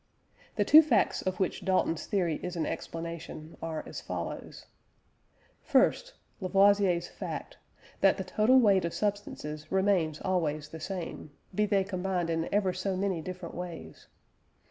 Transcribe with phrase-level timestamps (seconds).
[0.55, 4.65] The two facts of which Dalton's theory is an explanation are as follows.
[5.61, 7.57] First (Lavoisier's fact),
[7.99, 12.73] that the total weight of substances remains always the same, be they combined in ever
[12.73, 14.07] so many different ways.